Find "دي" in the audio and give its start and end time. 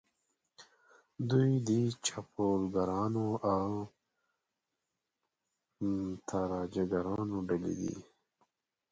7.79-7.95